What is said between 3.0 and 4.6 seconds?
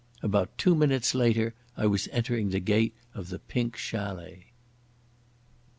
of the Pink Chalet.